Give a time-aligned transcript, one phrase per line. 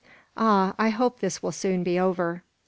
[0.35, 0.73] Ah!
[0.79, 2.41] I hope this will soon be over."